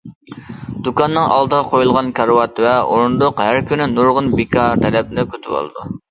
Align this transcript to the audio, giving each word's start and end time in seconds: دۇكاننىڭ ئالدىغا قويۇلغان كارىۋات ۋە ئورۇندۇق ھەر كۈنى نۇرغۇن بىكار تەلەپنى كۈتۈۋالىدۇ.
دۇكاننىڭ 0.85 1.25
ئالدىغا 1.33 1.59
قويۇلغان 1.73 2.07
كارىۋات 2.19 2.61
ۋە 2.65 2.71
ئورۇندۇق 2.93 3.43
ھەر 3.47 3.59
كۈنى 3.73 3.87
نۇرغۇن 3.91 4.31
بىكار 4.39 4.81
تەلەپنى 4.87 5.27
كۈتۈۋالىدۇ. 5.35 5.87